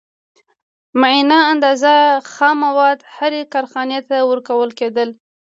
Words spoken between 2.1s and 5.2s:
خام مواد هرې کارخانې ته ورکول کېدل